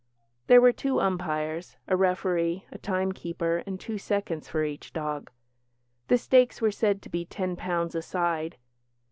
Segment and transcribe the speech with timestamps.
[0.47, 5.29] There were two umpires, a referee, a timekeeper, and two seconds for each dog.
[6.07, 8.57] The stakes were said to be ten pounds a side.